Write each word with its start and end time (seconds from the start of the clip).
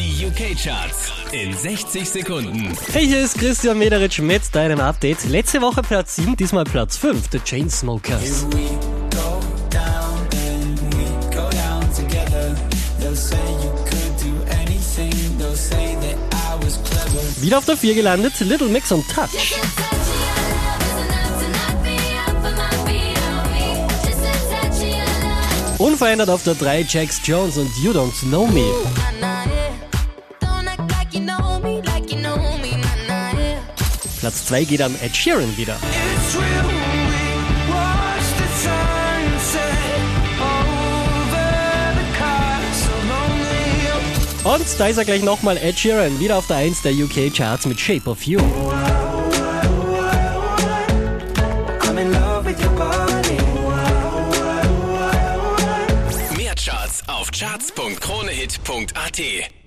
Die 0.00 0.24
UK-Charts 0.24 1.12
in 1.30 1.54
60 1.54 2.08
Sekunden. 2.08 2.74
Hey, 2.90 3.06
hier 3.06 3.20
ist 3.20 3.38
Christian 3.38 3.76
Mederitsch 3.76 4.18
mit 4.20 4.40
deinem 4.54 4.80
Update. 4.80 5.28
Letzte 5.28 5.60
Woche 5.60 5.82
Platz 5.82 6.16
7, 6.16 6.36
diesmal 6.36 6.64
Platz 6.64 6.96
5, 6.96 7.28
The 7.30 7.38
Chainsmokers. 7.38 8.46
we 8.50 8.70
go 9.10 9.40
down, 9.68 10.26
then 10.30 10.74
we 10.92 11.04
go 11.36 11.50
down 11.50 11.82
together. 11.94 12.56
They'll 12.98 13.14
say 13.14 13.36
you 13.62 13.72
could 13.84 14.16
do 14.22 14.32
anything. 14.62 15.12
They'll 15.38 15.54
say 15.54 15.94
that 15.96 16.16
I 16.32 16.64
was 16.64 16.80
clever. 16.82 17.20
Wieder 17.42 17.58
auf 17.58 17.66
der 17.66 17.76
4 17.76 17.94
gelandet, 17.94 18.40
Little 18.40 18.68
Mix 18.68 18.90
und 18.92 19.06
Touch. 19.06 19.54
Unverändert 25.76 26.30
auf 26.30 26.42
der 26.44 26.54
3 26.54 26.86
Jax 26.88 27.20
Jones 27.22 27.58
und 27.58 27.70
You 27.82 27.92
Don't 27.92 28.18
Know 28.22 28.46
Me. 28.46 28.64
Platz 34.20 34.44
2 34.44 34.64
geht 34.64 34.82
an 34.82 34.94
Ed 35.00 35.16
Sheeran 35.16 35.56
wieder. 35.56 35.78
Und 44.44 44.78
da 44.78 44.86
ist 44.88 44.98
er 44.98 45.04
gleich 45.06 45.22
nochmal 45.22 45.56
Ed 45.56 45.78
Sheeran, 45.78 46.20
wieder 46.20 46.36
auf 46.36 46.46
der 46.46 46.56
1 46.56 46.82
der 46.82 46.92
UK 46.92 47.34
Charts 47.34 47.64
mit 47.64 47.80
Shape 47.80 48.10
of 48.10 48.22
You. 48.24 48.42
Mehr 56.36 56.54
Charts 56.54 57.02
auf 57.06 57.30
charts.kronehit.at. 57.30 59.59